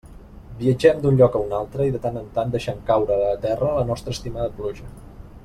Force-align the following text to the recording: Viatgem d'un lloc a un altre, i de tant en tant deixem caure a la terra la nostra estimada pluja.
Viatgem 0.61 1.03
d'un 1.03 1.19
lloc 1.19 1.37
a 1.39 1.41
un 1.43 1.53
altre, 1.57 1.85
i 1.89 1.93
de 1.97 2.01
tant 2.07 2.17
en 2.21 2.25
tant 2.39 2.55
deixem 2.57 2.81
caure 2.89 3.19
a 3.19 3.21
la 3.27 3.37
terra 3.45 3.71
la 3.77 3.85
nostra 3.93 4.17
estimada 4.19 4.53
pluja. 4.59 4.91